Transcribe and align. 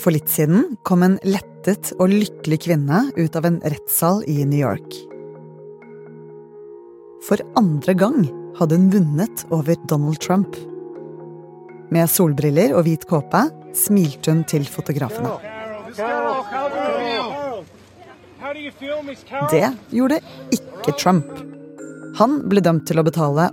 For 0.00 0.12
litt 0.12 0.28
siden 0.28 0.76
kom 0.84 1.04
en 1.06 1.16
lettet 1.24 1.94
og 1.96 2.12
lykkelig 2.12 2.58
kvinne 2.66 3.06
ut 3.16 3.36
av 3.38 3.46
en 3.48 3.60
rettssal 3.64 4.22
i 4.28 4.42
New 4.44 4.60
York. 4.60 4.98
For 7.24 7.40
andre 7.56 7.94
gang 7.96 8.26
hadde 8.58 8.76
hun 8.76 8.90
vunnet 8.92 9.44
over 9.54 9.78
Donald 9.88 10.20
Trump. 10.20 10.58
Med 11.94 12.10
solbriller 12.10 12.74
og 12.76 12.84
hvit 12.84 13.06
kåpe 13.08 13.46
smilte 13.76 14.32
hun 14.32 14.44
til 14.48 14.66
fotografene. 14.68 15.32
Det 19.50 19.66
gjorde 19.94 20.20
ikke 20.52 20.94
Trump. 21.00 21.32
Han 22.20 22.42
ble 22.50 22.62
dømt 22.62 22.84
til 22.90 23.00
å 23.00 23.06
betale 23.06 23.48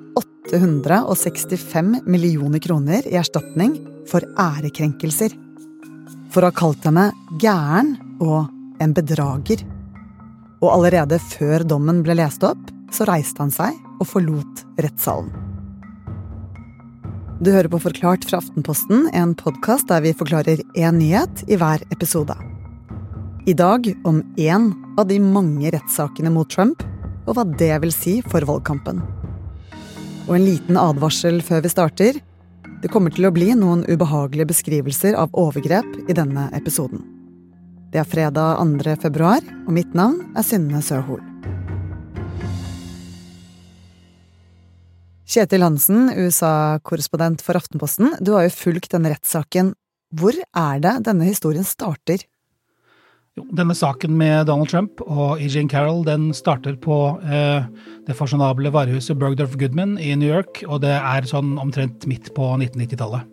865 0.52 2.02
millioner 2.06 2.60
kroner 2.60 3.08
i 3.08 3.18
erstatning 3.20 3.78
for 4.10 4.26
ærekrenkelser. 4.40 5.34
For 6.32 6.44
å 6.44 6.52
ha 6.52 6.56
kalt 6.56 6.88
henne 6.88 7.10
gæren 7.42 7.96
og 8.24 8.52
en 8.84 8.96
bedrager. 8.96 9.64
Og 10.62 10.70
allerede 10.74 11.20
før 11.24 11.66
dommen 11.68 12.02
ble 12.06 12.18
lest 12.20 12.44
opp, 12.48 12.62
så 12.92 13.08
reiste 13.08 13.42
han 13.44 13.54
seg 13.54 13.78
og 14.00 14.08
forlot 14.10 14.66
rettssalen. 14.84 15.32
Du 17.42 17.50
hører 17.50 17.72
på 17.74 17.80
Forklart 17.82 18.28
fra 18.30 18.38
Aftenposten, 18.38 19.08
en 19.18 19.32
podkast 19.34 19.88
der 19.90 20.04
vi 20.06 20.14
forklarer 20.14 20.62
én 20.78 21.00
nyhet 21.00 21.42
i 21.50 21.58
hver 21.58 21.82
episode. 21.90 22.36
I 23.50 23.56
dag 23.58 23.88
om 24.06 24.22
én 24.38 24.70
av 25.02 25.08
de 25.10 25.18
mange 25.18 25.72
rettssakene 25.74 26.30
mot 26.30 26.50
Trump, 26.54 26.84
og 27.26 27.34
hva 27.38 27.48
det 27.58 27.74
vil 27.82 27.96
si 27.96 28.20
for 28.30 28.46
valgkampen. 28.46 29.02
Og 30.32 30.38
en 30.38 30.46
liten 30.48 30.78
advarsel 30.80 31.42
før 31.44 31.60
vi 31.66 31.70
starter. 31.74 32.18
Det 32.80 32.88
kommer 32.88 33.12
til 33.12 33.26
å 33.28 33.34
bli 33.36 33.50
noen 33.52 33.82
ubehagelige 33.84 34.48
beskrivelser 34.54 35.18
av 35.20 35.34
overgrep 35.36 36.08
i 36.08 36.16
denne 36.16 36.46
episoden. 36.56 37.02
Det 37.92 38.00
er 38.00 38.08
fredag 38.08 38.62
2. 38.64 38.94
februar, 39.04 39.44
og 39.68 39.76
mitt 39.76 39.92
navn 39.92 40.22
er 40.32 40.46
Synne 40.48 40.80
Søhol. 40.88 41.20
Kjetil 45.28 45.68
Hansen, 45.68 46.08
USA-korrespondent 46.16 47.44
for 47.44 47.60
Aftenposten, 47.60 48.16
du 48.24 48.32
har 48.38 48.48
jo 48.48 48.56
fulgt 48.56 48.96
denne 48.96 49.12
rettssaken. 49.12 49.74
Hvor 50.16 50.40
er 50.40 50.80
det 50.80 50.96
denne 51.12 51.28
historien 51.28 51.68
starter? 51.68 52.24
Jo, 53.40 53.46
denne 53.56 53.72
saken 53.72 54.18
med 54.20 54.50
Donald 54.50 54.68
Trump 54.68 55.00
og 55.06 55.40
Eugene 55.40 55.72
Carroll 55.72 56.02
den 56.04 56.34
starter 56.36 56.76
på 56.84 56.96
eh, 57.24 57.64
det 58.04 58.16
fasjonable 58.18 58.74
varehuset 58.76 59.16
Bergdorf 59.22 59.54
Goodman 59.60 59.94
i 60.04 60.10
New 60.20 60.28
York, 60.28 60.66
og 60.68 60.82
det 60.84 60.98
er 60.98 61.30
sånn 61.30 61.54
omtrent 61.62 62.04
midt 62.12 62.34
på 62.36 62.50
1990-tallet. 62.58 63.30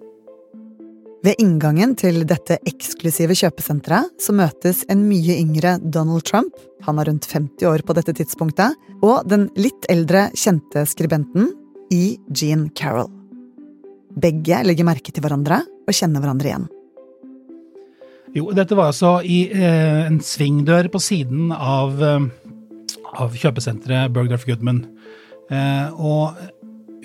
Ved 1.26 1.42
inngangen 1.42 1.96
til 1.98 2.22
dette 2.30 2.60
eksklusive 2.70 3.34
kjøpesenteret 3.40 4.22
så 4.22 4.36
møtes 4.38 4.84
en 4.86 5.02
mye 5.08 5.34
yngre 5.34 5.74
Donald 5.82 6.22
Trump, 6.30 6.54
han 6.86 7.02
er 7.02 7.10
rundt 7.10 7.26
50 7.26 7.66
år 7.66 7.82
på 7.82 7.98
dette 7.98 8.14
tidspunktet, 8.22 8.78
og 9.02 9.26
den 9.26 9.50
litt 9.58 9.90
eldre 9.90 10.28
kjente 10.38 10.86
skribenten 10.86 11.50
E. 11.90 12.14
Jean 12.30 12.68
Carroll. 12.70 13.10
Begge 14.14 14.62
legger 14.62 14.86
merke 14.86 15.10
til 15.10 15.26
hverandre 15.26 15.64
og 15.66 15.90
kjenner 15.96 16.22
hverandre 16.22 16.54
igjen. 16.54 16.70
Jo, 18.38 18.52
dette 18.54 18.76
var 18.78 18.92
altså 18.92 19.16
i 19.26 19.48
eh, 19.50 20.04
en 20.06 20.20
svingdør 20.22 20.90
på 20.92 21.00
siden 21.02 21.48
av, 21.54 21.96
eh, 22.04 22.28
av 23.18 23.34
kjøpesenteret 23.34 24.12
Bergdorf 24.14 24.44
Goodman. 24.46 24.84
Eh, 25.50 25.88
og 25.98 26.36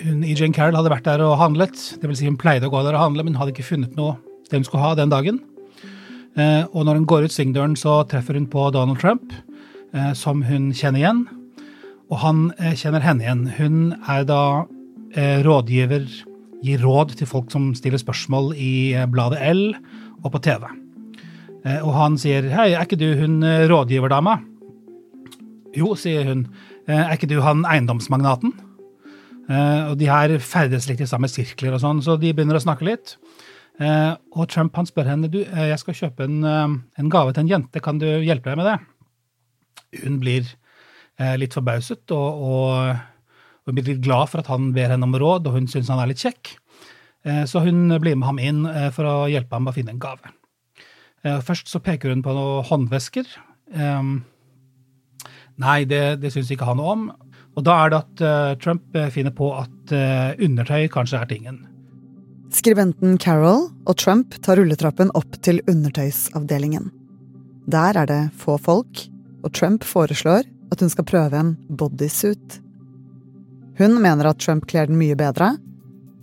hun, 0.03 0.22
Jane 0.28 0.53
Carroll 0.53 0.78
hadde 0.78 0.92
vært 0.94 1.08
der 1.08 1.23
og 1.25 1.40
handlet. 1.42 1.80
Det 1.98 2.09
vil 2.09 2.20
si 2.20 2.28
hun 2.28 2.38
pleide 2.38 2.70
å 2.70 2.73
gå 2.73 2.84
der 2.86 2.98
og 2.98 3.06
handle, 3.08 3.25
men 3.25 3.40
hadde 3.40 3.56
ikke 3.56 3.66
funnet 3.72 3.98
noe 3.98 4.20
det 4.50 4.59
hun 4.59 4.67
skulle 4.67 4.84
ha 4.84 4.94
den 5.00 5.14
dagen. 5.14 5.40
Eh, 6.38 6.66
og 6.73 6.86
når 6.86 7.02
hun 7.02 7.09
går 7.09 7.25
ut 7.25 7.34
svingdøren, 7.34 7.73
så 7.80 8.02
treffer 8.09 8.38
hun 8.38 8.50
på 8.52 8.68
Donald 8.75 9.02
Trump, 9.02 9.34
eh, 9.94 10.14
som 10.18 10.44
hun 10.45 10.70
kjenner 10.75 11.02
igjen. 11.02 11.25
Og 12.13 12.22
han 12.22 12.46
eh, 12.59 12.78
kjenner 12.78 13.06
henne 13.06 13.25
igjen. 13.25 13.44
Hun 13.57 13.81
er 14.06 14.30
da 14.30 14.44
rådgiver, 15.13 16.07
gir 16.66 16.80
råd 16.81 17.12
til 17.19 17.30
folk 17.30 17.52
som 17.53 17.68
stiller 17.78 18.02
spørsmål 18.02 18.56
i 18.57 18.97
bladet 19.13 19.44
L 19.46 19.68
og 20.24 20.31
på 20.34 20.41
TV. 20.41 20.66
Og 21.63 21.94
han 21.96 22.18
sier 22.19 22.44
'Hei, 22.51 22.74
er 22.74 22.84
ikke 22.84 23.00
du 23.00 23.16
hun 23.16 23.40
rådgiverdama?' 23.72 24.41
Jo, 25.74 25.96
sier 25.96 26.25
hun. 26.28 26.47
Er 26.88 27.16
ikke 27.16 27.29
du 27.29 27.40
han 27.41 27.63
eiendomsmagnaten? 27.66 28.51
Og 29.90 29.97
de 29.97 30.06
her 30.06 30.38
ferdes 30.40 30.90
litt 30.90 31.01
i 31.01 31.07
samme 31.07 31.28
sirkler 31.31 31.74
og 31.74 31.81
sånn, 31.81 32.01
så 32.03 32.19
de 32.19 32.34
begynner 32.34 32.59
å 32.59 32.62
snakke 32.62 32.85
litt. 32.85 33.16
Og 33.79 34.50
Trump 34.50 34.75
han 34.75 34.85
spør 34.85 35.07
henne 35.09 35.31
du, 35.31 35.40
jeg 35.44 35.79
skal 35.79 35.94
kjøpe 35.94 36.28
en, 36.28 36.44
en 36.44 37.09
gave 37.09 37.34
til 37.34 37.41
en 37.41 37.50
jente, 37.50 37.81
kan 37.81 37.97
du 37.97 38.06
hjelpe 38.06 38.53
meg 38.53 38.59
med 38.59 38.69
det? 38.69 40.03
Hun 40.03 40.19
blir 40.19 40.45
Eh, 41.22 41.35
litt 41.38 41.53
forbauset 41.53 42.09
og, 42.16 42.41
og, 42.41 42.94
og 43.68 43.75
blir 43.75 43.91
litt 43.91 44.01
glad 44.06 44.31
for 44.31 44.41
at 44.41 44.50
han 44.50 44.72
ber 44.74 44.95
henne 44.95 45.06
om 45.06 45.13
råd, 45.13 45.50
og 45.50 45.59
hun 45.59 45.69
syns 45.69 45.91
han 45.94 46.01
er 46.01 46.09
litt 46.09 46.24
kjekk. 46.24 46.56
Eh, 47.24 47.44
så 47.50 47.62
hun 47.66 47.85
blir 48.01 48.18
med 48.18 48.28
ham 48.31 48.41
inn 48.41 48.63
eh, 48.69 48.90
for 48.95 49.07
å 49.07 49.18
hjelpe 49.30 49.59
ham 49.59 49.69
å 49.69 49.75
finne 49.75 49.94
en 49.94 50.01
gave. 50.01 50.34
Først 51.23 51.69
så 51.72 51.79
peker 51.79 52.11
hun 52.11 52.23
på 52.25 52.34
noen 52.35 52.66
håndvesker. 52.67 53.28
Nei, 55.63 55.78
det, 55.88 56.01
det 56.19 56.34
syns 56.34 56.50
ikke 56.51 56.67
han 56.67 56.81
noe 56.81 56.95
om. 56.97 57.06
Og 57.56 57.63
da 57.63 57.78
er 57.84 57.94
det 57.94 58.00
at 58.01 58.23
Trump 58.59 58.97
finner 59.13 59.31
på 59.31 59.53
at 59.56 59.94
undertøy 60.41 60.89
kanskje 60.91 61.22
er 61.22 61.29
tingen. 61.29 61.62
Skribenten 62.53 63.16
Carol 63.17 63.69
og 63.89 63.95
Trump 63.97 64.35
tar 64.45 64.59
rulletrappen 64.59 65.09
opp 65.17 65.39
til 65.45 65.62
undertøysavdelingen. 65.72 66.91
Der 67.66 67.97
er 67.97 68.09
det 68.09 68.22
få 68.38 68.59
folk, 68.62 69.06
og 69.41 69.53
Trump 69.57 69.88
foreslår 69.88 70.45
at 70.73 70.83
hun 70.83 70.91
skal 70.91 71.07
prøve 71.07 71.39
en 71.39 71.56
bodysuit. 71.69 72.59
Hun 73.79 73.97
mener 74.01 74.29
at 74.29 74.41
Trump 74.44 74.67
kler 74.69 74.85
den 74.89 75.00
mye 75.00 75.17
bedre, 75.17 75.56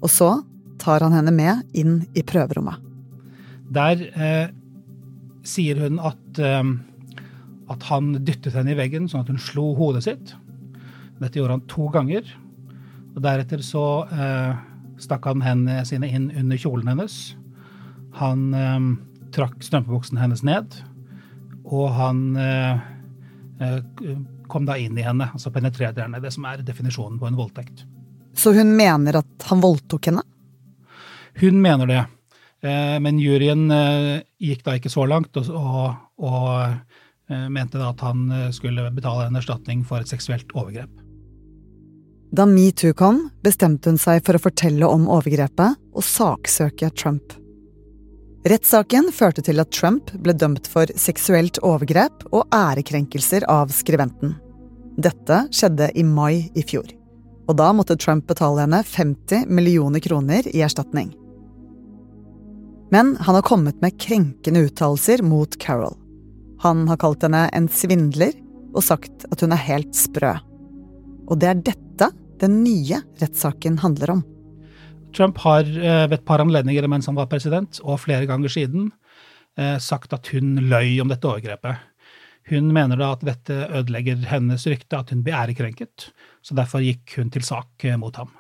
og 0.03 0.13
så 0.13 0.31
tar 0.79 1.03
han 1.03 1.17
henne 1.17 1.35
med 1.35 1.65
inn 1.75 2.01
i 2.15 2.23
prøverommet. 2.23 2.79
Der 3.71 3.99
eh, 3.99 4.55
sier 5.51 5.81
hun 5.83 5.99
at, 6.03 6.23
eh, 6.39 6.63
at 7.71 7.89
han 7.91 8.15
dyttet 8.25 8.55
henne 8.57 8.75
i 8.75 8.79
veggen 8.79 9.11
sånn 9.11 9.25
at 9.25 9.33
hun 9.33 9.43
slo 9.43 9.73
hodet 9.79 10.07
sitt. 10.07 10.35
Dette 11.21 11.41
gjorde 11.41 11.59
han 11.59 11.69
to 11.71 11.91
ganger. 11.93 12.25
Og 13.11 13.23
deretter 13.25 13.63
så 13.67 13.85
eh, 14.15 14.53
stakk 15.03 15.27
han 15.29 15.45
hendene 15.45 15.85
sine 15.89 16.09
inn 16.09 16.31
under 16.31 16.61
kjolen 16.61 16.91
hennes. 16.93 17.19
Han 18.21 18.51
eh, 18.57 18.79
trakk 19.35 19.61
strømpebuksen 19.65 20.21
hennes 20.21 20.43
ned, 20.47 20.81
og 21.71 21.91
han 21.95 22.23
eh, 22.41 22.85
eh, 23.63 24.15
kom 24.51 24.67
da 24.67 24.77
inn 24.81 24.99
i 24.99 25.07
henne, 25.07 25.31
altså 25.31 25.53
penetrerte 25.55 26.03
henne. 26.03 26.23
Det 26.23 26.33
som 26.35 26.47
er 26.51 26.65
definisjonen 26.67 27.21
på 27.21 27.29
en 27.29 27.39
voldtekt. 27.39 27.85
Så 28.35 28.55
hun 28.57 28.75
mener 28.79 29.21
at 29.21 29.51
han 29.51 29.63
voldtok 29.63 30.11
henne? 30.11 30.25
Hun 31.41 31.61
mener 31.63 31.91
det. 31.91 32.01
Eh, 32.63 32.97
men 33.01 33.19
juryen 33.21 33.71
eh, 33.73 34.23
gikk 34.41 34.65
da 34.67 34.77
ikke 34.77 34.93
så 34.93 35.07
langt, 35.09 35.37
og, 35.37 35.95
og, 36.21 36.49
eh, 37.31 37.47
mente 37.49 37.81
da 37.81 37.91
at 37.95 38.05
han 38.05 38.27
skulle 38.53 38.91
betale 38.93 39.29
en 39.29 39.41
erstatning 39.41 39.85
for 39.89 40.03
et 40.03 40.13
seksuelt 40.13 40.53
overgrep. 40.53 40.91
Da 42.31 42.47
metoo 42.47 42.95
kom, 42.95 43.25
bestemte 43.43 43.91
hun 43.91 43.99
seg 43.99 44.23
for 44.27 44.39
å 44.39 44.43
fortelle 44.43 44.87
om 44.87 45.09
overgrepet 45.11 45.81
og 45.91 46.05
saksøke 46.07 46.93
Trump. 46.95 47.35
Rettssaken 48.47 49.11
førte 49.13 49.43
til 49.45 49.61
at 49.61 49.73
Trump 49.75 50.13
ble 50.23 50.33
dømt 50.33 50.69
for 50.71 50.89
seksuelt 50.97 51.59
overgrep 51.67 52.23
og 52.31 52.47
ærekrenkelser 52.55 53.45
av 53.51 53.73
skribenten. 53.75 54.37
Dette 55.01 55.43
skjedde 55.53 55.91
i 55.99 56.05
mai 56.07 56.49
i 56.55 56.65
fjor. 56.65 56.87
Og 57.51 57.59
da 57.59 57.73
måtte 57.75 57.99
Trump 58.01 58.29
betale 58.31 58.63
henne 58.63 58.81
50 58.87 59.51
millioner 59.51 60.01
kroner 60.01 60.47
i 60.55 60.63
erstatning. 60.65 61.11
Men 62.91 63.17
han 63.21 63.35
har 63.35 63.47
kommet 63.47 63.81
med 63.83 64.01
krenkende 64.01 64.61
uttalelser 64.67 65.23
mot 65.23 65.55
Carol. 65.63 65.95
Han 66.63 66.89
har 66.89 66.99
kalt 67.01 67.23
henne 67.23 67.47
en 67.55 67.69
svindler 67.71 68.35
og 68.75 68.83
sagt 68.85 69.27
at 69.31 69.45
hun 69.45 69.55
er 69.55 69.63
helt 69.63 69.95
sprø. 69.97 70.33
Og 71.31 71.39
det 71.39 71.53
er 71.53 71.63
dette 71.71 72.11
den 72.41 72.63
nye 72.65 72.99
rettssaken 73.21 73.79
handler 73.85 74.17
om. 74.17 74.25
Trump 75.15 75.39
har 75.43 75.67
eh, 75.67 76.07
ved 76.09 76.19
et 76.19 76.27
par 76.27 76.43
anledninger 76.43 76.87
mens 76.91 77.07
han 77.11 77.19
var 77.19 77.31
president, 77.31 77.81
og 77.83 78.01
flere 78.03 78.27
ganger 78.31 78.53
siden, 78.53 78.91
eh, 79.59 79.77
sagt 79.83 80.15
at 80.17 80.31
hun 80.35 80.57
løy 80.71 81.01
om 81.03 81.11
dette 81.11 81.31
overgrepet. 81.31 81.87
Hun 82.51 82.73
mener 82.75 82.99
da 82.99 83.13
at 83.15 83.25
dette 83.27 83.57
ødelegger 83.69 84.23
hennes 84.31 84.67
rykte, 84.67 84.99
at 84.99 85.11
hun 85.15 85.23
blir 85.27 85.39
ærekrenket, 85.39 86.11
så 86.43 86.57
derfor 86.59 86.83
gikk 86.83 87.19
hun 87.21 87.31
til 87.31 87.47
sak 87.47 87.87
mot 88.01 88.17
ham. 88.19 88.33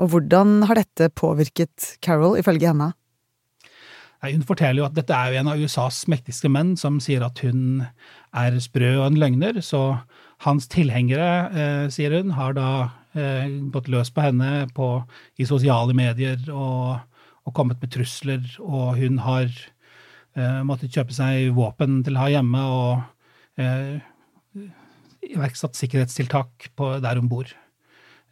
Og 0.00 0.12
hvordan 0.12 0.64
har 0.68 0.80
dette 0.80 1.10
påvirket 1.16 1.94
Carol, 2.04 2.38
ifølge 2.40 2.72
henne? 2.72 2.92
Nei, 4.20 4.34
hun 4.34 4.44
forteller 4.44 4.82
jo 4.82 4.86
at 4.88 4.96
dette 4.98 5.16
er 5.16 5.32
jo 5.32 5.40
en 5.40 5.48
av 5.48 5.60
USAs 5.60 6.02
mektigste 6.12 6.50
menn 6.52 6.74
som 6.76 6.98
sier 7.00 7.24
at 7.24 7.40
hun 7.40 7.86
er 8.36 8.58
sprø 8.60 8.92
og 8.98 9.06
en 9.06 9.20
løgner, 9.20 9.62
så 9.64 10.02
hans 10.44 10.68
tilhengere, 10.72 11.30
eh, 11.52 11.86
sier 11.92 12.18
hun, 12.18 12.34
har 12.36 12.52
da 12.56 12.68
eh, 13.16 13.48
gått 13.72 13.88
løs 13.92 14.12
på 14.12 14.24
henne 14.24 14.66
på, 14.76 14.90
i 15.40 15.48
sosiale 15.48 15.96
medier 15.96 16.40
og, 16.52 17.00
og 17.48 17.56
kommet 17.56 17.80
med 17.80 17.94
trusler, 17.96 18.44
og 18.60 19.00
hun 19.00 19.22
har 19.24 19.48
eh, 19.48 20.60
måttet 20.68 20.92
kjøpe 20.92 21.16
seg 21.16 21.54
våpen 21.56 22.02
til 22.04 22.16
å 22.16 22.24
ha 22.26 22.30
hjemme 22.36 22.66
og 22.76 23.60
eh, 23.60 24.04
iverksatt 25.30 25.80
sikkerhetstiltak 25.80 26.70
på, 26.76 26.92
der 27.00 27.20
hun 27.20 27.32
bor. 27.32 27.48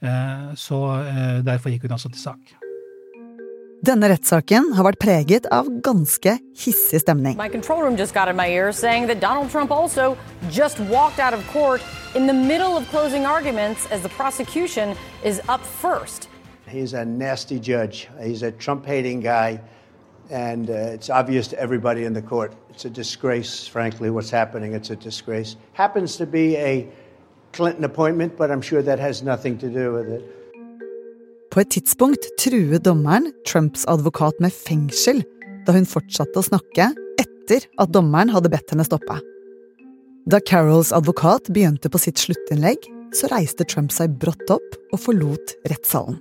Eh, 0.04 0.48
så 0.54 0.84
eh, 1.00 1.38
derfor 1.48 1.72
gikk 1.72 1.88
hun 1.88 1.96
også 1.96 2.12
til 2.12 2.28
sak. 2.28 2.57
Denne 3.78 4.08
rettssaken 4.10 4.72
har 4.74 4.86
vært 4.88 4.98
preget 4.98 5.44
av 5.54 5.68
ganske 5.86 6.32
hissig 6.58 6.98
stemning. 6.98 7.36
My 7.38 7.48
control 7.48 7.84
room 7.84 7.96
just 7.96 8.12
got 8.12 8.26
in 8.26 8.34
my 8.34 8.48
ear 8.50 8.72
saying 8.72 9.06
that 9.06 9.20
Donald 9.20 9.50
Trump 9.50 9.70
also 9.70 10.18
just 10.50 10.80
walked 10.90 11.20
out 11.20 11.32
of 11.32 11.46
court 11.52 11.80
in 12.16 12.26
the 12.26 12.34
middle 12.34 12.76
of 12.76 12.88
closing 12.88 13.24
arguments 13.24 13.86
as 13.92 14.02
the 14.02 14.08
prosecution 14.08 14.96
is 15.22 15.40
up 15.48 15.60
first. 15.64 16.28
He's 16.66 16.92
a 16.92 17.04
nasty 17.04 17.60
judge. 17.60 18.08
He's 18.20 18.42
a 18.42 18.50
Trump 18.50 18.84
hating 18.84 19.20
guy. 19.20 19.60
And 20.28 20.68
uh, 20.68 20.96
it's 20.98 21.08
obvious 21.08 21.46
to 21.48 21.58
everybody 21.60 22.04
in 22.04 22.12
the 22.12 22.22
court. 22.22 22.54
It's 22.70 22.84
a 22.84 22.90
disgrace, 22.90 23.68
frankly, 23.68 24.10
what's 24.10 24.30
happening. 24.30 24.74
It's 24.74 24.90
a 24.90 24.96
disgrace. 24.96 25.54
Happens 25.74 26.16
to 26.16 26.26
be 26.26 26.56
a 26.56 26.88
Clinton 27.52 27.84
appointment, 27.84 28.36
but 28.36 28.50
I'm 28.50 28.60
sure 28.60 28.82
that 28.82 28.98
has 28.98 29.22
nothing 29.22 29.56
to 29.58 29.68
do 29.70 29.92
with 29.92 30.08
it. 30.08 30.37
På 31.48 31.62
et 31.62 31.70
tidspunkt 31.72 32.26
truet 32.40 32.84
dommeren 32.84 33.30
Trumps 33.48 33.86
advokat 33.88 34.36
med 34.44 34.52
fengsel 34.52 35.22
da 35.66 35.74
hun 35.76 35.88
fortsatte 35.88 36.40
å 36.40 36.44
snakke 36.44 36.90
etter 37.20 37.64
at 37.80 37.92
dommeren 37.94 38.32
hadde 38.32 38.50
bedt 38.52 38.72
henne 38.72 38.86
stoppe. 38.86 39.16
Da 40.28 40.40
Carols 40.44 40.92
advokat 40.92 41.48
begynte 41.48 41.88
på 41.88 42.00
sitt 42.00 42.20
sluttinnlegg, 42.20 42.82
så 43.16 43.30
reiste 43.32 43.64
Trump 43.64 43.92
seg 43.94 44.18
brått 44.20 44.50
opp 44.52 44.76
og 44.92 45.00
forlot 45.00 45.54
rettssalen. 45.72 46.18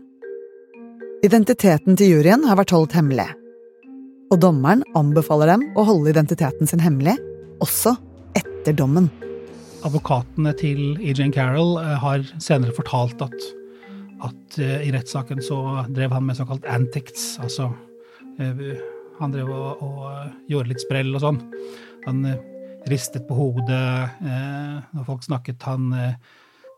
Identiteten 1.27 1.97
til 1.99 2.13
juryen 2.13 2.45
har 2.47 2.59
vært 2.59 2.71
holdt 2.75 2.95
hemmelig, 2.95 3.27
og 4.31 4.39
dommeren 4.43 4.85
anbefaler 4.95 5.51
dem 5.51 5.65
å 5.75 5.83
holde 5.87 6.13
identiteten 6.13 6.69
sin 6.69 6.83
hemmelig, 6.83 7.17
også 7.63 7.97
etter 8.37 8.75
dommen. 8.77 9.09
Advokatene 9.87 10.53
til 10.57 10.97
E.J. 11.03 11.29
Carroll 11.35 11.77
eh, 11.81 11.95
har 12.01 12.23
senere 12.43 12.75
fortalt 12.75 13.21
at, 13.25 13.49
at 14.25 14.59
eh, 14.63 14.87
i 14.87 14.93
rettssaken 14.95 15.41
så 15.45 15.59
drev 15.93 16.15
han 16.15 16.25
med 16.25 16.37
såkalt 16.39 16.65
antics, 16.69 17.35
altså 17.43 17.69
eh, 18.39 18.81
han 19.17 19.33
drev 19.33 19.49
og, 19.49 19.83
og 19.83 20.49
gjorde 20.51 20.73
litt 20.73 20.83
sprell 20.83 21.13
og 21.17 21.23
sånn. 21.23 21.39
Han 22.05 22.25
ristet 22.87 23.25
på 23.27 23.35
hodet 23.35 23.79
når 24.21 25.07
folk 25.07 25.25
snakket. 25.25 25.65
Han 25.65 25.89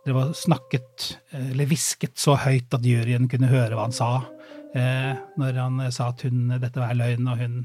drev 0.08 0.22
og 0.22 0.32
snakket, 0.40 1.10
eller 1.36 1.68
hvisket 1.68 2.16
så 2.18 2.38
høyt 2.40 2.72
at 2.74 2.88
juryen 2.88 3.28
kunne 3.30 3.52
høre 3.52 3.76
hva 3.76 3.90
han 3.90 3.94
sa. 3.94 4.14
Eh, 4.78 5.14
når 5.40 5.58
han 5.58 5.80
sa 5.92 6.12
at 6.12 6.22
hun, 6.28 6.52
dette 6.62 6.78
var 6.78 6.94
løgn, 6.98 7.30
og 7.32 7.40
hun, 7.42 7.64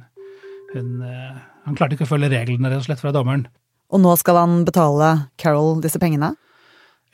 hun 0.72 1.02
eh, 1.04 1.42
Han 1.64 1.76
klarte 1.76 1.96
ikke 1.96 2.04
å 2.04 2.12
følge 2.12 2.28
reglene, 2.32 2.68
rett 2.68 2.82
og 2.82 2.88
slett, 2.88 3.00
fra 3.00 3.12
dommeren. 3.12 3.46
Og 3.92 4.00
nå 4.00 4.14
skal 4.20 4.36
han 4.40 4.64
betale 4.68 5.10
Carol 5.40 5.78
disse 5.84 6.00
pengene? 6.00 6.34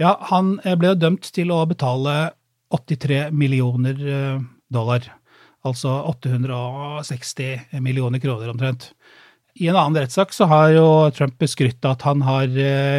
Ja, 0.01 0.17
han 0.31 0.57
eh, 0.65 0.77
ble 0.79 0.93
jo 0.93 0.99
dømt 0.99 1.31
til 1.35 1.53
å 1.55 1.63
betale 1.71 2.33
83 2.71 3.31
millioner 3.31 3.97
eh, 4.09 4.41
dollar. 4.69 5.05
Altså 5.67 5.91
860 6.15 7.81
millioner 7.83 8.23
kroner 8.23 8.51
omtrent. 8.53 8.93
I 9.61 9.69
en 9.69 9.77
annen 9.77 9.99
rettssak 9.99 10.33
så 10.33 10.47
har 10.49 10.71
jo 10.73 10.87
Trump 11.13 11.37
beskrytt 11.43 11.85
at 11.85 12.05
han 12.07 12.23
har 12.25 12.49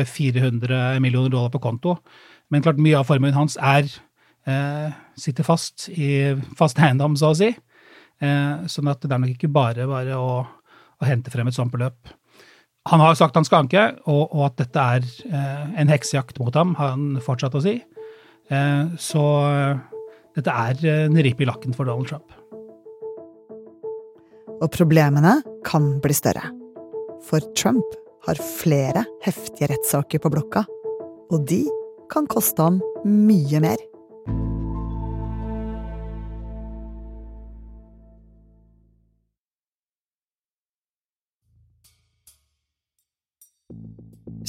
400 0.06 0.78
eh, 0.96 1.00
millioner 1.02 1.32
dollar 1.32 1.50
på 1.54 1.64
konto. 1.64 1.98
Men 2.52 2.64
klart 2.64 2.82
mye 2.84 3.00
av 3.00 3.08
formuen 3.08 3.36
hans 3.38 3.56
er 3.58 3.88
eh, 4.46 4.90
sitter 5.18 5.48
fast 5.48 5.88
i 5.90 6.36
fast 6.60 6.80
eiendom, 6.80 7.16
så 7.18 7.32
å 7.32 7.38
si. 7.38 7.54
Sånn 8.22 8.90
at 8.92 9.02
det 9.02 9.16
er 9.16 9.18
nok 9.18 9.32
ikke 9.34 9.48
bare 9.50 9.88
bare 9.90 10.14
å, 10.14 10.34
å 10.46 11.08
hente 11.08 11.32
frem 11.34 11.48
et 11.50 11.56
sånt 11.56 11.74
beløp. 11.74 12.12
Han 12.92 13.02
har 13.02 13.16
sagt 13.18 13.34
han 13.34 13.48
skal 13.48 13.64
anke, 13.64 13.82
og, 14.06 14.28
og 14.28 14.44
at 14.46 14.60
dette 14.60 14.84
er 14.94 15.08
en 15.82 15.90
heksejakt 15.90 16.38
mot 16.38 16.54
ham, 16.54 16.76
har 16.78 16.94
han 16.94 17.16
fortsatt 17.26 17.58
å 17.58 17.64
si. 17.66 17.80
Eh, 18.50 18.96
så 18.98 19.26
eh, 19.52 19.82
dette 20.38 20.62
er 20.68 20.88
en 21.06 21.20
ripe 21.22 21.44
i 21.44 21.50
lakken 21.50 21.76
for 21.76 21.86
Donald 21.86 22.10
Trump 22.10 22.32
og 24.62 24.70
problemene 24.76 25.40
kan 25.66 25.96
bli 26.02 26.16
større. 26.16 26.46
For 27.26 27.44
Trump 27.58 27.98
har 28.28 28.42
flere 28.42 29.06
heftige 29.26 29.72
rettssaker 29.72 30.22
på 30.22 30.32
blokka, 30.34 30.66
og 31.32 31.48
de 31.50 31.64
kan 32.12 32.28
koste 32.30 32.62
ham 32.62 32.82
mye 33.06 33.62
mer. 33.64 33.82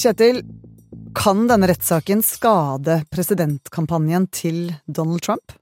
Kjetil, 0.03 0.41
kan 1.15 1.47
denne 1.49 1.69
rettssaken 1.69 2.23
skade 2.25 3.03
presidentkampanjen 3.13 4.27
til 4.33 4.73
Donald 4.87 5.23
Trump? 5.25 5.53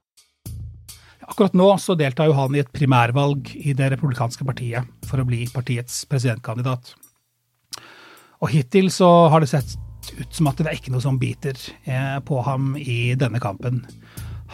Akkurat 1.27 1.53
nå 1.55 1.67
så 1.79 1.95
deltar 1.95 2.27
jo 2.27 2.35
han 2.35 2.55
i 2.55 2.61
et 2.63 2.71
primærvalg 2.73 3.53
i 3.55 3.75
det 3.77 3.91
republikanske 3.93 4.45
partiet 4.47 4.87
for 5.07 5.21
å 5.21 5.27
bli 5.27 5.45
partiets 5.51 6.03
presidentkandidat. 6.11 6.93
Og 8.41 8.51
hittil 8.51 8.89
så 8.91 9.09
har 9.31 9.43
det 9.43 9.51
sett 9.51 9.77
ut 10.17 10.33
som 10.35 10.49
at 10.49 10.59
det 10.59 10.71
er 10.71 10.79
ikke 10.79 10.93
noe 10.93 11.03
som 11.03 11.19
biter 11.21 11.57
eh, 11.85 12.17
på 12.25 12.41
ham 12.47 12.73
i 12.79 13.13
denne 13.19 13.39
kampen. 13.43 13.83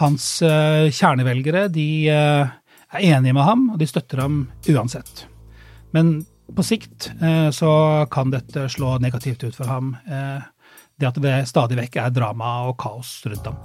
Hans 0.01 0.25
eh, 0.45 0.89
kjernevelgere 0.94 1.67
de 1.73 1.88
eh, 2.11 2.57
er 2.94 3.07
enige 3.15 3.38
med 3.38 3.47
ham, 3.47 3.69
og 3.73 3.79
de 3.81 3.88
støtter 3.89 4.21
ham 4.21 4.44
uansett. 4.69 5.25
Men 5.95 6.19
på 6.55 6.63
sikt 6.63 7.09
så 7.51 7.71
kan 8.11 8.29
dette 8.31 8.69
slå 8.71 8.94
negativt 9.03 9.41
ut 9.44 9.55
for 9.57 9.67
ham. 9.67 9.89
Det 10.97 11.05
at 11.05 11.17
det 11.21 11.33
stadig 11.45 11.77
vekk 11.77 11.99
er 12.01 12.09
drama 12.09 12.53
og 12.69 12.77
kaos 12.81 13.19
rundt 13.29 13.45
ham. 13.45 13.57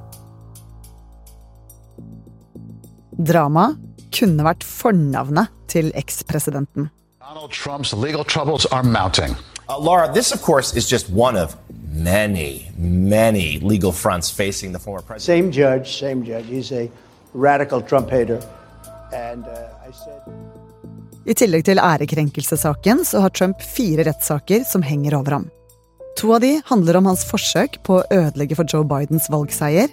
Drama 3.17 3.71
kunne 4.13 4.45
vært 4.45 4.65
fornavnet 4.67 5.49
til 5.73 5.89
ekspresidenten. 5.97 6.91
Donald 7.23 7.53
Trump's 7.53 7.95
legal 7.97 8.25
troubles 8.25 8.67
are 8.67 8.83
mounting. 8.83 9.37
Uh, 9.69 9.79
Laura, 9.79 10.13
this, 10.13 10.33
of 10.33 10.43
course, 10.43 10.77
is 10.77 10.87
just 10.93 11.09
one 11.09 11.37
of 11.37 11.57
many, 11.89 12.71
many 12.77 13.59
legal 13.61 13.93
fronts 13.93 14.31
facing 14.31 14.73
the 14.73 14.79
former 14.79 15.01
president. 15.01 15.23
Same 15.23 15.51
judge, 15.51 15.99
same 15.99 16.25
judge. 16.25 16.45
He's 16.47 16.73
a 16.73 16.91
radical 17.33 17.81
Trump 17.81 18.11
hater. 18.11 18.43
And 19.15 19.45
uh, 19.45 19.89
I 19.89 19.93
said 19.93 20.21
I 21.25 21.35
tillegg 21.39 21.65
til 21.65 21.79
ærekrenkelsesaken 21.79 23.05
så 23.07 23.21
har 23.23 23.31
Trump 23.31 23.63
fire 23.63 24.05
rettssaker 24.05 24.65
som 24.67 24.83
henger 24.83 25.15
over 25.15 25.39
ham. 25.39 25.51
To 26.21 26.35
av 26.35 26.41
de 26.41 26.61
handler 26.69 26.99
om 26.99 27.09
hans 27.11 27.25
forsøk 27.27 27.81
på 27.87 27.99
å 27.99 28.07
ødelegge 28.13 28.57
for 28.59 28.69
Joe 28.69 28.87
Bidens 28.87 29.31
valgseier, 29.33 29.93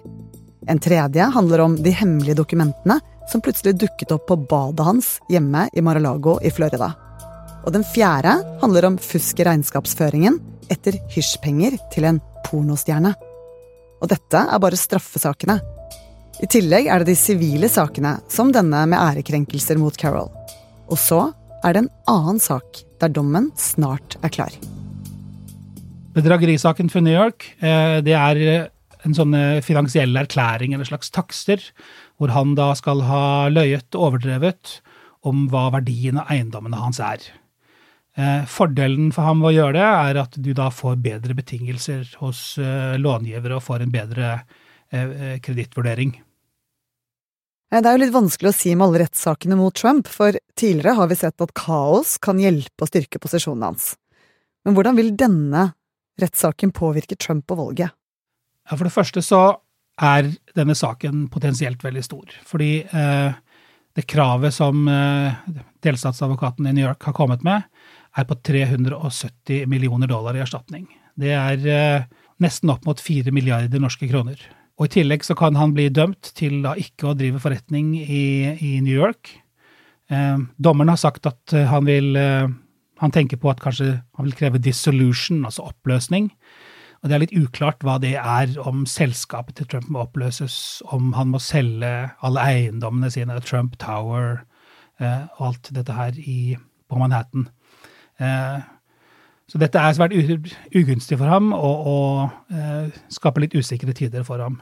en 0.69 0.79
tredje 0.79 1.25
handler 1.33 1.63
om 1.63 1.77
de 1.81 1.91
hemmelige 1.95 2.37
dokumentene 2.37 2.99
som 3.31 3.41
plutselig 3.41 3.77
dukket 3.79 4.11
opp 4.13 4.27
på 4.29 4.37
badet 4.49 4.85
hans 4.85 5.15
hjemme 5.31 5.67
i 5.73 5.81
Mar-a-Lago 5.85 6.37
i 6.45 6.51
Florida. 6.53 6.91
Og 7.65 7.73
den 7.73 7.85
fjerde 7.87 8.35
handler 8.61 8.89
om 8.89 8.99
fusk 9.01 9.39
i 9.41 9.47
regnskapsføringen 9.47 10.37
etter 10.69 10.99
hysjpenger 11.13 11.77
til 11.93 12.07
en 12.09 12.21
pornostjerne. 12.45 13.13
Og 13.99 14.11
dette 14.11 14.43
er 14.45 14.61
bare 14.61 14.79
straffesakene. 14.79 15.59
I 16.39 16.47
tillegg 16.47 16.87
er 16.87 17.01
det 17.01 17.11
de 17.11 17.19
sivile 17.19 17.69
sakene, 17.71 18.19
som 18.31 18.53
denne 18.55 18.85
med 18.87 18.99
ærekrenkelser 18.99 19.79
mot 19.81 19.97
Carol. 19.99 20.29
Og 20.87 20.99
så 20.99 21.25
er 21.63 21.75
det 21.75 21.83
en 21.83 21.93
annen 22.13 22.39
sak 22.43 22.83
der 23.01 23.11
dommen 23.11 23.51
snart 23.59 24.19
er 24.23 24.31
klar. 24.31 24.53
Bedragerisaken 26.19 26.91
for 26.91 27.05
New 27.05 27.15
York, 27.15 27.47
eh, 27.63 27.99
det 28.03 28.17
er 28.17 28.69
en 29.07 29.15
sånn 29.15 29.35
eh, 29.37 29.59
finansiell 29.65 30.15
erklæring 30.19 30.75
eller 30.75 30.87
slags 30.87 31.11
takster, 31.15 31.63
hvor 32.19 32.33
han 32.35 32.55
da 32.59 32.71
skal 32.77 33.03
ha 33.07 33.23
løyet 33.51 33.95
og 33.95 34.09
overdrevet 34.09 34.79
om 35.27 35.47
hva 35.51 35.69
verdien 35.77 36.19
av 36.19 36.31
eiendommene 36.33 36.79
hans 36.79 36.99
er. 37.03 37.23
Eh, 38.19 38.43
fordelen 38.49 39.13
for 39.15 39.27
ham 39.27 39.43
ved 39.43 39.53
å 39.53 39.57
gjøre 39.57 39.77
det, 39.77 39.89
er 40.09 40.21
at 40.25 40.39
du 40.39 40.51
da 40.57 40.69
får 40.73 40.99
bedre 41.03 41.35
betingelser 41.37 42.07
hos 42.19 42.57
eh, 42.59 42.97
långivere 42.99 43.59
og 43.59 43.65
får 43.67 43.85
en 43.85 43.93
bedre 43.93 44.39
kredittvurdering. 44.89 46.15
Det 47.69 47.85
er 47.85 47.93
jo 47.93 47.99
litt 48.01 48.13
vanskelig 48.15 48.49
å 48.49 48.55
si 48.57 48.71
med 48.73 48.87
alle 48.87 49.03
rettssakene 49.03 49.53
mot 49.53 49.75
Trump, 49.77 50.07
for 50.09 50.33
tidligere 50.57 50.95
har 50.97 51.11
vi 51.11 51.17
sett 51.19 51.43
at 51.45 51.53
kaos 51.53 52.15
kan 52.17 52.41
hjelpe 52.41 52.81
å 52.81 52.89
styrke 52.89 53.21
posisjonen 53.21 53.67
hans. 53.67 53.91
Men 54.65 54.73
hvordan 54.73 54.97
vil 54.97 55.11
denne 55.13 55.67
rettssaken 56.21 56.73
påvirke 56.75 57.17
Trump 57.19 57.51
og 57.53 57.63
valget? 57.63 57.95
Ja, 58.69 58.77
For 58.77 58.85
det 58.85 58.93
første 58.93 59.23
så 59.25 59.43
er 59.99 60.29
denne 60.55 60.75
saken 60.77 61.27
potensielt 61.31 61.83
veldig 61.83 62.03
stor. 62.05 62.35
Fordi 62.47 62.71
eh, 62.85 63.39
det 63.97 64.05
kravet 64.07 64.55
som 64.55 64.87
eh, 64.87 65.39
delstatsadvokaten 65.83 66.69
i 66.69 66.75
New 66.75 66.85
York 66.85 67.03
har 67.09 67.17
kommet 67.17 67.43
med, 67.43 67.65
er 68.17 68.27
på 68.29 68.37
370 68.45 69.67
millioner 69.69 70.09
dollar 70.09 70.37
i 70.37 70.43
erstatning. 70.43 70.87
Det 71.19 71.33
er 71.35 71.67
eh, 71.67 72.07
nesten 72.39 72.71
opp 72.71 72.87
mot 72.87 73.01
4 73.01 73.33
milliarder 73.35 73.81
norske 73.81 74.07
kroner. 74.09 74.39
Og 74.79 74.87
I 74.87 74.93
tillegg 75.01 75.25
så 75.27 75.35
kan 75.35 75.57
han 75.59 75.73
bli 75.75 75.89
dømt 75.91 76.31
til 76.37 76.61
da 76.63 76.77
ikke 76.79 77.09
å 77.09 77.17
drive 77.17 77.41
forretning 77.43 77.97
i, 77.99 78.23
i 78.55 78.77
New 78.85 78.95
York. 78.95 79.33
Eh, 80.07 80.37
dommeren 80.55 80.93
har 80.93 81.01
sagt 81.01 81.27
at 81.27 81.57
han 81.73 81.89
vil 81.89 82.15
eh, 82.15 82.47
Han 82.99 83.13
tenker 83.15 83.39
på 83.39 83.51
at 83.51 83.61
kanskje 83.63 83.99
han 84.17 84.27
vil 84.27 84.35
kreve 84.35 84.61
dissolution, 84.61 85.45
altså 85.47 85.69
oppløsning. 85.69 86.29
Og 86.99 87.07
det 87.07 87.15
er 87.15 87.21
litt 87.23 87.35
uklart 87.37 87.83
hva 87.87 87.95
det 88.01 88.17
er, 88.19 88.55
om 88.59 88.83
selskapet 88.89 89.55
til 89.55 89.69
Trump 89.71 89.87
må 89.93 90.03
oppløses, 90.03 90.81
om 90.91 91.13
han 91.15 91.31
må 91.31 91.39
selge 91.39 91.91
alle 92.25 92.43
eiendommene 92.43 93.11
sine, 93.13 93.39
Trump 93.47 93.77
Tower 93.79 94.41
og 94.99 95.45
alt 95.47 95.69
dette 95.71 95.95
her 95.95 96.17
i, 96.19 96.57
på 96.91 96.99
Manhattan. 96.99 97.45
Så 99.49 99.61
dette 99.61 99.79
er 99.79 99.95
svært 99.95 100.11
ugunstig 100.75 101.15
for 101.21 101.31
ham 101.31 101.53
og, 101.55 101.87
og 101.87 102.91
skaper 103.15 103.45
litt 103.45 103.55
usikre 103.55 103.95
tider 103.95 104.27
for 104.27 104.43
ham. 104.43 104.59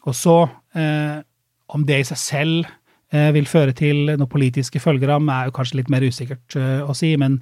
Og 0.00 0.16
så, 0.16 0.38
om 1.68 1.84
det 1.84 2.00
i 2.00 2.08
seg 2.08 2.22
selv 2.24 2.64
Eh, 2.64 2.83
vil 3.34 3.46
føre 3.46 3.74
til 3.76 4.08
noen 4.10 4.30
politiske 4.30 4.80
følger 4.82 5.12
av 5.12 5.20
ham, 5.20 5.30
er 5.30 5.48
jo 5.48 5.54
kanskje 5.58 5.78
litt 5.80 5.92
mer 5.92 6.04
usikkert 6.04 6.56
eh, 6.58 6.82
å 6.82 6.96
si. 6.96 7.12
Men, 7.20 7.38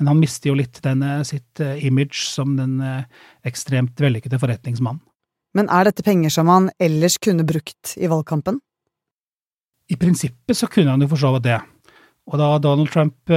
men 0.00 0.10
han 0.10 0.20
mister 0.20 0.50
jo 0.50 0.58
litt 0.58 0.80
denne, 0.84 1.20
sitt 1.28 1.62
eh, 1.62 1.78
image 1.86 2.24
som 2.26 2.56
den 2.58 2.80
ekstremt 3.48 4.00
vellykkede 4.02 4.40
forretningsmannen. 4.42 5.02
Men 5.52 5.68
er 5.68 5.84
dette 5.84 6.04
penger 6.04 6.32
som 6.32 6.48
han 6.48 6.70
ellers 6.80 7.18
kunne 7.20 7.44
brukt 7.44 7.92
i 8.00 8.08
valgkampen? 8.08 8.62
I 9.92 9.98
prinsippet 10.00 10.56
så 10.56 10.68
kunne 10.72 10.94
han 10.94 11.04
jo 11.04 11.10
for 11.10 11.20
så 11.20 11.34
vidt 11.34 11.50
det. 11.50 11.58
Og 12.30 12.38
da 12.40 12.54
Donald 12.62 12.88
Trump 12.94 13.28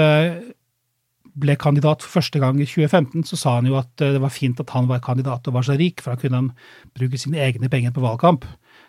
ble 1.36 1.56
kandidat 1.60 2.04
for 2.06 2.22
første 2.22 2.40
gang 2.40 2.60
i 2.62 2.68
2015, 2.68 3.26
så 3.28 3.40
sa 3.40 3.58
han 3.58 3.68
jo 3.68 3.76
at 3.76 3.92
det 4.00 4.22
var 4.24 4.32
fint 4.32 4.60
at 4.64 4.72
han 4.72 4.88
var 4.88 5.04
kandidat 5.04 5.48
og 5.50 5.58
var 5.58 5.68
så 5.68 5.76
rik, 5.76 6.00
for 6.00 6.14
da 6.16 6.22
kunne 6.22 6.40
han 6.40 6.52
bruke 6.96 7.20
sine 7.20 7.42
egne 7.44 7.68
penger 7.72 7.92
på 7.92 8.04
valgkamp. 8.06 8.48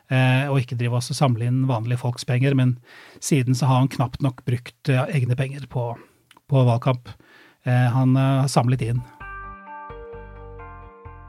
Eh, 0.08 0.46
og 0.46 0.60
ikke 0.60 0.78
drive 0.78 1.00
oss 1.00 1.10
og 1.10 1.18
samle 1.18 1.48
inn 1.48 1.64
vanlige 1.66 2.00
folks 2.02 2.26
penger. 2.28 2.54
Men 2.58 2.76
siden 3.18 3.58
så 3.58 3.66
har 3.70 3.82
han 3.82 3.92
knapt 3.92 4.22
nok 4.22 4.44
brukt 4.46 4.92
eh, 4.92 5.04
egne 5.16 5.36
penger 5.38 5.66
på, 5.70 5.90
på 6.50 6.64
valgkamp. 6.68 7.10
Eh, 7.66 7.86
han 7.92 8.16
har 8.16 8.50
samlet 8.52 8.86
inn. 8.86 9.04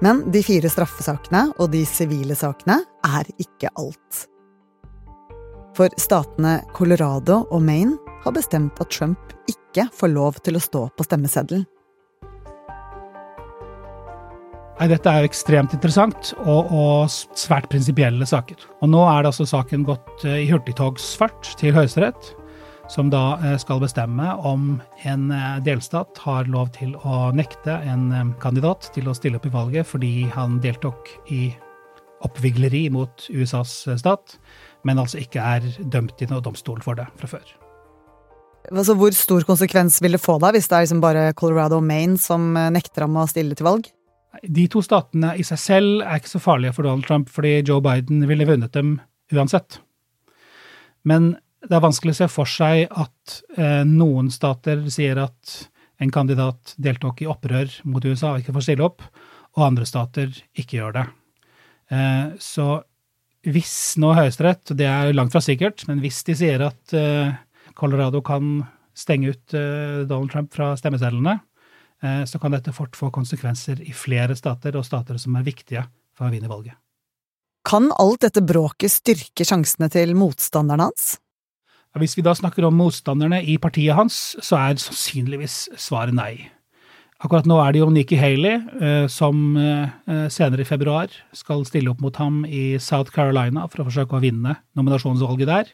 Men 0.01 0.27
de 0.29 0.43
fire 0.45 0.69
straffesakene 0.69 1.47
og 1.57 1.71
de 1.73 1.81
sivile 1.89 2.37
sakene 2.37 2.83
er 3.07 3.29
ikke 3.41 3.71
alt. 3.81 4.27
For 5.77 5.93
statene 5.97 6.59
Colorado 6.77 7.43
og 7.53 7.63
Maine 7.65 7.97
har 8.23 8.33
bestemt 8.33 8.77
at 8.81 8.93
Trump 8.93 9.33
ikke 9.49 9.87
får 9.93 10.13
lov 10.13 10.37
til 10.45 10.57
å 10.57 10.61
stå 10.61 10.83
på 10.93 11.05
stemmeseddelen. 11.05 11.65
Nei, 14.77 14.91
Dette 14.91 15.09
er 15.09 15.23
jo 15.23 15.29
ekstremt 15.31 15.71
interessant 15.73 16.35
og, 16.43 16.67
og 16.69 17.09
svært 17.09 17.65
prinsipielle 17.71 18.27
saker. 18.29 18.59
Og 18.85 18.91
nå 18.91 18.99
er 19.09 19.23
det 19.23 19.31
altså 19.31 19.47
saken 19.49 19.87
gått 19.87 20.25
eh, 20.27 20.43
i 20.43 20.51
hurtigtogsfart 20.51 21.55
til 21.57 21.73
Høyesterett, 21.73 22.29
som 22.93 23.09
da 23.09 23.39
eh, 23.41 23.55
skal 23.57 23.81
bestemme 23.81 24.35
om 24.45 24.75
en 25.09 25.31
eh, 25.33 25.57
delstat 25.65 26.21
har 26.21 26.45
lov 26.53 26.69
til 26.77 26.93
å 27.01 27.31
nekte 27.33 27.79
en 27.89 28.35
kandidat 28.43 28.91
til 28.93 29.09
å 29.09 29.17
stille 29.17 29.41
opp 29.41 29.49
i 29.49 29.53
valget 29.57 29.89
fordi 29.89 30.11
han 30.37 30.61
deltok 30.61 31.09
i 31.33 31.47
oppvigleri 32.25 32.85
mot 32.93 33.27
USAs 33.33 33.73
stat, 33.97 34.37
men 34.85 35.01
altså 35.01 35.23
ikke 35.25 35.41
er 35.41 35.65
dømt 35.89 36.21
i 36.21 36.29
noen 36.29 36.45
domstol 36.45 36.85
for 36.85 37.01
det 37.01 37.09
fra 37.17 37.33
før. 37.33 37.49
Altså, 38.67 38.93
hvor 38.99 39.13
stor 39.15 39.45
konsekvens 39.47 39.97
vil 40.03 40.17
det 40.17 40.21
få 40.21 40.37
da, 40.43 40.53
hvis 40.53 40.69
det 40.69 40.75
er 40.77 40.85
liksom 40.85 41.01
bare 41.01 41.29
Colorado 41.39 41.81
og 41.81 41.85
Maine 41.87 42.21
som 42.21 42.51
nekter 42.53 43.07
ham 43.07 43.17
å 43.17 43.29
stille 43.29 43.57
til 43.57 43.73
valg? 43.73 43.93
De 44.43 44.67
to 44.71 44.83
statene 44.85 45.33
i 45.39 45.45
seg 45.47 45.59
selv 45.61 46.05
er 46.05 46.19
ikke 46.19 46.35
så 46.35 46.43
farlige 46.43 46.75
for 46.77 46.87
Donald 46.87 47.07
Trump, 47.07 47.31
fordi 47.33 47.61
Joe 47.67 47.83
Biden 47.83 48.25
ville 48.29 48.47
vunnet 48.47 48.73
dem 48.75 48.97
uansett. 49.33 49.79
Men 51.07 51.35
det 51.63 51.77
er 51.77 51.83
vanskelig 51.83 52.15
å 52.15 52.19
se 52.21 52.27
for 52.31 52.49
seg 52.49 52.85
at 52.91 53.39
eh, 53.57 53.83
noen 53.87 54.29
stater 54.33 54.85
sier 54.93 55.19
at 55.23 55.55
en 56.03 56.11
kandidat 56.13 56.75
deltok 56.77 57.23
i 57.23 57.29
opprør 57.29 57.71
mot 57.89 58.05
USA 58.05 58.35
og 58.35 58.43
ikke 58.43 58.53
får 58.57 58.67
stille 58.67 58.85
opp, 58.85 59.01
og 59.57 59.65
andre 59.65 59.87
stater 59.89 60.29
ikke 60.53 60.77
gjør 60.79 60.99
det. 60.99 61.05
Eh, 61.95 62.37
så 62.43 62.67
hvis 63.47 63.73
nå 64.01 64.11
Høyesterett, 64.17 64.73
og 64.73 64.79
det 64.79 64.87
er 64.91 65.15
langt 65.15 65.33
fra 65.33 65.41
sikkert, 65.43 65.85
men 65.89 66.01
hvis 66.03 66.21
de 66.27 66.35
sier 66.37 66.63
at 66.67 66.95
eh, 66.97 67.35
Colorado 67.77 68.21
kan 68.25 68.59
stenge 68.97 69.33
ut 69.33 69.55
eh, 69.55 70.03
Donald 70.09 70.31
Trump 70.33 70.53
fra 70.55 70.73
stemmesedlene, 70.79 71.37
så 71.97 72.37
kan 72.37 72.53
dette 72.53 72.69
fort 72.75 72.93
få 72.93 73.07
konsekvenser 73.09 73.79
i 73.81 73.93
flere 73.95 74.35
stater, 74.37 74.75
og 74.77 74.85
stater 74.85 75.17
som 75.17 75.33
er 75.39 75.45
viktige 75.47 75.81
for 76.13 76.27
å 76.27 76.33
vinne 76.33 76.51
valget. 76.51 76.77
Kan 77.67 77.89
alt 77.99 78.21
dette 78.23 78.43
bråket 78.45 78.93
styrke 78.93 79.43
sjansene 79.43 79.89
til 79.91 80.13
motstanderne 80.15 80.87
hans? 80.87 81.15
Hvis 81.97 82.13
vi 82.17 82.23
da 82.25 82.35
snakker 82.37 82.67
om 82.67 82.77
motstanderne 82.77 83.41
i 83.43 83.57
partiet 83.59 83.97
hans, 83.97 84.37
så 84.45 84.59
er 84.59 84.79
sannsynligvis 84.79 85.57
svaret 85.81 86.15
nei. 86.15 86.47
Akkurat 87.17 87.47
nå 87.49 87.57
er 87.63 87.73
det 87.73 87.81
jo 87.81 87.89
Nikki 87.89 88.17
Haley, 88.19 88.59
eh, 88.77 89.05
som 89.09 89.57
eh, 89.57 90.27
senere 90.29 90.61
i 90.61 90.69
februar 90.69 91.09
skal 91.33 91.65
stille 91.65 91.89
opp 91.89 92.03
mot 92.03 92.15
ham 92.21 92.43
i 92.45 92.77
South 92.77 93.09
Carolina 93.15 93.65
for 93.71 93.81
å 93.81 93.87
forsøke 93.87 94.19
å 94.19 94.21
vinne 94.21 94.59
nominasjonsvalget 94.77 95.49
der. 95.49 95.71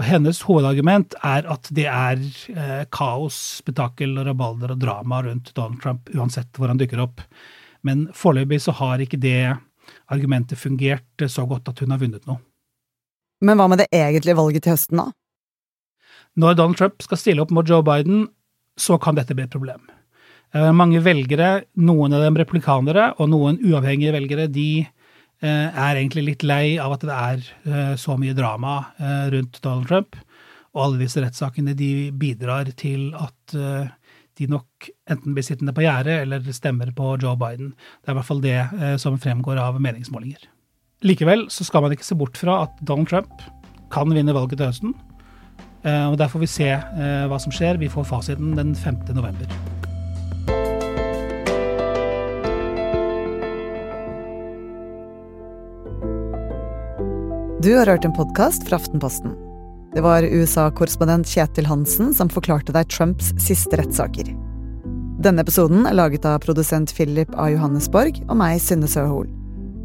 Og 0.00 0.06
hennes 0.08 0.38
hovedargument 0.46 1.14
er 1.20 1.46
at 1.52 1.68
det 1.74 1.84
er 1.90 2.20
eh, 2.54 2.84
kaos, 2.94 3.36
spetakkel, 3.60 4.14
rabalder 4.24 4.74
og 4.74 4.80
drama 4.80 5.20
rundt 5.26 5.52
Donald 5.56 5.82
Trump 5.82 6.08
uansett 6.16 6.48
hvor 6.56 6.72
han 6.72 6.80
dukker 6.80 7.02
opp. 7.04 7.20
Men 7.84 8.06
foreløpig 8.16 8.62
så 8.64 8.74
har 8.78 9.02
ikke 9.02 9.20
det 9.20 9.52
argumentet 10.12 10.60
fungert 10.60 11.26
så 11.28 11.44
godt 11.48 11.68
at 11.68 11.82
hun 11.82 11.92
har 11.92 12.00
vunnet 12.00 12.24
noe. 12.28 12.40
Men 13.42 13.58
hva 13.58 13.66
med 13.68 13.82
det 13.82 13.90
egentlige 13.92 14.38
valget 14.38 14.64
til 14.64 14.76
høsten, 14.76 15.02
da? 15.02 15.10
Når 16.38 16.56
Donald 16.56 16.78
Trump 16.78 17.02
skal 17.04 17.20
stille 17.20 17.44
opp 17.44 17.52
mot 17.52 17.68
Joe 17.68 17.84
Biden, 17.84 18.24
så 18.80 18.96
kan 19.02 19.18
dette 19.18 19.34
bli 19.36 19.44
et 19.44 19.52
problem. 19.52 19.82
Eh, 20.56 20.70
mange 20.72 21.02
velgere, 21.04 21.66
noen 21.76 22.16
av 22.16 22.24
dem 22.24 22.38
republikanere 22.40 23.10
og 23.20 23.28
noen 23.34 23.60
uavhengige 23.60 24.14
velgere, 24.16 24.48
de 24.48 24.86
Eh, 24.86 25.01
er 25.50 25.98
egentlig 25.98 26.24
litt 26.26 26.44
lei 26.46 26.76
av 26.80 26.94
at 26.96 27.06
det 27.06 27.16
er 27.16 27.40
eh, 27.66 27.94
så 28.00 28.14
mye 28.20 28.36
drama 28.36 28.76
eh, 28.98 29.26
rundt 29.34 29.58
Donald 29.64 29.88
Trump. 29.90 30.18
Og 30.72 30.84
alle 30.84 31.02
disse 31.02 31.20
rettssakene 31.20 31.74
de 31.76 32.12
bidrar 32.16 32.70
til 32.80 33.10
at 33.18 33.52
de 33.52 34.46
nok 34.48 34.86
enten 35.12 35.34
blir 35.36 35.44
sittende 35.44 35.74
på 35.76 35.82
gjerdet 35.84 36.22
eller 36.22 36.46
stemmer 36.56 36.88
på 36.96 37.10
Joe 37.20 37.36
Biden. 37.36 37.74
Det 38.00 38.08
er 38.08 38.14
i 38.14 38.16
hvert 38.16 38.28
fall 38.30 38.40
det 38.40 38.56
som 39.02 39.18
fremgår 39.20 39.60
av 39.60 39.76
meningsmålinger. 39.84 40.48
Likevel 41.04 41.44
så 41.52 41.68
skal 41.68 41.84
man 41.84 41.92
ikke 41.92 42.08
se 42.08 42.16
bort 42.16 42.40
fra 42.40 42.62
at 42.64 42.80
Donald 42.80 43.12
Trump 43.12 43.44
kan 43.92 44.16
vinne 44.16 44.32
valget 44.32 44.62
til 44.62 44.70
høsten. 44.70 44.96
Og 45.84 46.16
Der 46.16 46.32
får 46.32 46.46
vi 46.46 46.50
se 46.54 46.72
hva 46.72 47.44
som 47.44 47.52
skjer. 47.52 47.76
Vi 47.76 47.92
får 47.92 48.08
fasiten 48.08 48.56
den 48.56 48.72
5. 48.72 49.04
november. 49.12 49.71
Du 57.62 57.76
har 57.76 57.86
hørt 57.86 58.04
en 58.04 58.12
podkast 58.12 58.64
fra 58.68 58.76
Aftenposten. 58.76 59.36
Det 59.94 60.00
var 60.02 60.22
USA-korrespondent 60.22 61.28
Kjetil 61.30 61.68
Hansen 61.70 62.08
som 62.14 62.30
forklarte 62.32 62.74
deg 62.74 62.88
Trumps 62.90 63.28
siste 63.38 63.78
rettssaker. 63.78 64.32
Denne 65.22 65.44
episoden 65.44 65.86
er 65.86 65.94
laget 65.94 66.26
av 66.26 66.40
produsent 66.42 66.90
Philip 66.96 67.30
A. 67.38 67.46
Johannesborg 67.52 68.18
og 68.24 68.34
meg, 68.40 68.58
Synne 68.58 68.90
Søhol. 68.90 69.30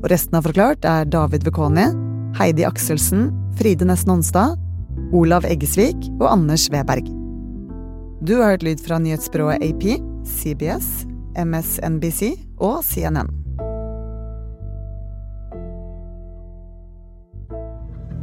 Og 0.01 0.10
resten 0.10 0.39
av 0.39 0.50
Forklart 0.50 0.89
er 0.89 1.05
David 1.05 1.46
Vekoni, 1.46 1.86
Heidi 2.41 2.65
Akselsen, 2.65 3.29
Fride 3.62 3.86
Nesten 3.86 4.15
Nonstad, 4.15 4.57
Olav 5.13 5.46
Eggesvik 5.46 6.10
og 6.17 6.31
Anders 6.31 6.72
Weberg. 6.74 7.05
Du 8.25 8.39
har 8.39 8.55
hørt 8.55 8.65
lyd 8.65 8.81
fra 8.81 8.98
nyhetsbyrået 8.98 9.62
AP, 9.62 9.91
CBS, 10.25 11.05
MSNBC 11.46 12.39
og 12.57 12.81
CNN. 12.89 13.29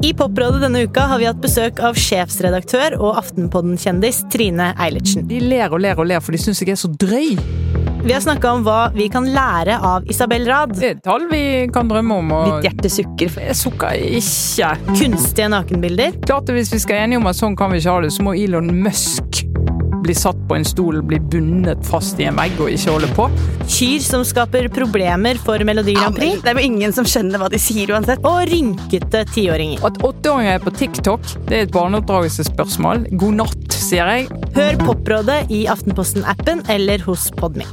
I 0.05 0.11
Poprådet 0.15 0.61
denne 0.61 0.83
uka 0.85 1.07
har 1.09 1.17
vi 1.19 1.25
hatt 1.25 1.39
besøk 1.41 1.79
av 1.81 1.97
sjefsredaktør 1.97 2.99
og 2.99 3.17
Aftenpodden-kjendis 3.23 4.19
Trine 4.29 4.67
Eilertsen. 4.77 5.25
De 5.31 5.39
ler 5.41 5.73
og 5.73 5.81
ler 5.81 5.97
og 5.97 6.11
ler, 6.11 6.21
for 6.21 6.37
de 6.37 6.41
syns 6.43 6.61
jeg 6.61 6.75
er 6.75 6.77
så 6.77 6.91
drøy. 6.93 7.31
Vi 8.05 8.13
har 8.13 8.21
snakka 8.21 8.51
om 8.53 8.67
hva 8.67 8.91
vi 8.93 9.07
kan 9.09 9.25
lære 9.33 9.79
av 9.81 10.05
Isabel 10.13 10.45
Rad. 10.51 10.77
Det 10.77 10.91
er 10.91 11.01
tall 11.07 11.25
vi 11.31 11.41
kan 11.73 11.89
drømme 11.89 12.21
om. 12.21 12.37
Og... 12.37 12.51
Ditt 12.51 12.69
hjerte 12.69 12.93
sukker. 12.99 13.41
Jeg 13.47 13.57
sukker 13.57 14.05
ikke. 14.21 14.75
Kunstige 14.93 15.49
nakenbilder. 15.57 16.21
Klart 16.29 16.53
at 16.53 16.59
Hvis 16.59 16.77
vi 16.77 16.85
skal 16.85 17.07
enige 17.07 17.25
om 17.25 17.33
at 17.33 17.41
sånn 17.41 17.57
kan 17.57 17.73
vi 17.73 17.81
ikke 17.81 17.97
ha 17.97 18.05
det, 18.05 18.13
så 18.13 18.29
må 18.29 18.37
Elon 18.37 18.75
Musk 18.85 19.47
bli 20.05 20.15
satt 20.17 20.39
på 20.49 20.59
en 20.59 20.67
stol, 20.69 21.01
bli 21.07 21.19
bundet 21.33 21.85
fast 21.89 22.21
i 22.21 22.29
en 22.29 22.39
vegg 22.39 22.59
og 22.61 22.71
ikke 22.73 22.95
holde 22.97 23.11
på. 23.17 23.29
Kyr 23.65 24.05
som 24.05 24.25
skaper 24.27 24.69
problemer 24.75 25.41
for 25.43 25.65
Melodi 25.67 25.97
Grand 25.97 26.17
Prix. 26.19 26.43
det 26.45 26.53
er 26.53 26.61
jo 26.61 26.67
ingen 26.69 26.95
som 26.97 27.09
skjønner 27.09 27.41
hva 27.41 27.51
de 27.53 27.61
sier 27.63 27.95
uansett. 27.95 28.25
Og 28.29 28.45
rynkete 28.53 29.25
tiåringer. 29.33 29.83
At 29.87 30.01
åtteåringer 30.05 30.59
er 30.59 30.65
på 30.65 30.75
TikTok, 30.77 31.27
det 31.49 31.59
er 31.59 31.67
et 31.69 31.75
barneoppdragelsesspørsmål. 31.75 33.09
God 33.21 33.41
natt, 33.43 33.67
sier 33.75 34.13
jeg. 34.17 34.31
Hør 34.55 34.81
Poprådet 34.85 35.45
i 35.55 35.65
Aftenposten-appen 35.73 36.67
eller 36.73 37.05
hos 37.09 37.31
Podme. 37.41 37.69